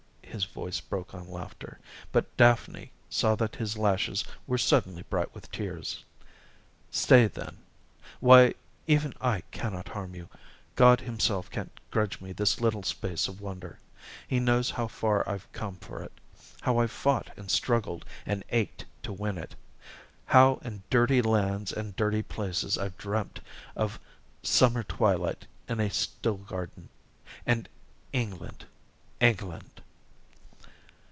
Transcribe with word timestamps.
His 0.31 0.45
voice 0.45 0.79
broke 0.79 1.13
on 1.13 1.29
laughter, 1.29 1.77
but 2.13 2.35
Daphne 2.37 2.89
saw 3.09 3.35
that 3.35 3.57
his 3.57 3.77
lashes 3.77 4.23
were 4.47 4.57
suddenly 4.57 5.01
bright 5.09 5.35
with 5.35 5.51
tears. 5.51 6.05
"Stay, 6.89 7.27
then 7.27 7.57
why, 8.21 8.55
even 8.87 9.13
I 9.19 9.41
cannot 9.51 9.89
harm 9.89 10.15
you. 10.15 10.29
God 10.77 11.01
himself 11.01 11.51
can't 11.51 11.77
grudge 11.91 12.21
me 12.21 12.31
this 12.31 12.61
little 12.61 12.81
space 12.81 13.27
of 13.27 13.41
wonder 13.41 13.77
he 14.25 14.39
knows 14.39 14.71
how 14.71 14.87
far 14.87 15.27
I've 15.27 15.51
come 15.51 15.75
for 15.75 16.01
it 16.01 16.13
how 16.61 16.77
I've 16.77 16.91
fought 16.91 17.33
and 17.37 17.51
struggled 17.51 18.05
and 18.25 18.41
ached 18.51 18.85
to 19.03 19.11
win 19.11 19.37
it 19.37 19.53
how 20.27 20.61
in 20.63 20.81
dirty 20.89 21.21
lands 21.21 21.73
and 21.73 21.93
dirty 21.97 22.23
places 22.23 22.77
I've 22.77 22.97
dreamed 22.97 23.41
of 23.75 23.99
summer 24.43 24.81
twilight 24.81 25.45
in 25.67 25.81
a 25.81 25.89
still 25.89 26.37
garden 26.37 26.87
and 27.45 27.67
England, 28.13 28.65
England!" 29.19 29.67